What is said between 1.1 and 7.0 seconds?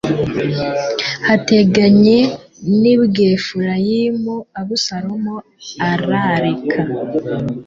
hateganye n i Bwefurayimu Abusalomu ararika